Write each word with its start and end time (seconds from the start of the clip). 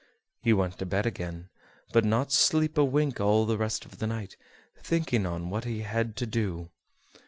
He 0.41 0.51
went 0.51 0.79
to 0.79 0.87
bed 0.87 1.05
again, 1.05 1.49
but 1.93 2.01
did 2.03 2.09
not 2.09 2.31
sleep 2.31 2.75
a 2.75 2.83
wink 2.83 3.21
all 3.21 3.45
the 3.45 3.55
rest 3.59 3.85
of 3.85 3.99
the 3.99 4.07
night, 4.07 4.35
thinking 4.75 5.27
on 5.27 5.51
what 5.51 5.63
he 5.63 5.81
had 5.81 6.15
to 6.15 6.25
do. 6.25 6.71